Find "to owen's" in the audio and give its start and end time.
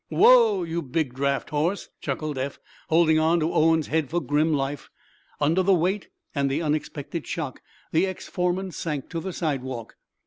3.39-3.85